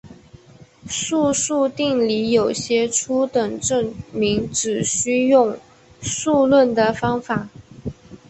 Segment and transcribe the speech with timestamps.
[0.89, 5.55] 素数定理有些初等证明只需用
[6.01, 7.47] 数论的方法。